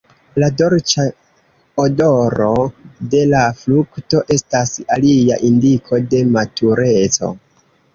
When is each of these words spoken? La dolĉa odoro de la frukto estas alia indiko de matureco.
La 0.43 0.47
dolĉa 0.61 1.03
odoro 1.83 2.49
de 3.13 3.23
la 3.35 3.45
frukto 3.63 4.25
estas 4.41 4.77
alia 5.01 5.41
indiko 5.55 6.05
de 6.13 6.29
matureco. 6.37 7.37